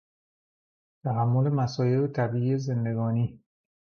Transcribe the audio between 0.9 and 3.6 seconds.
تحمل مصایب طبیعی زندگانی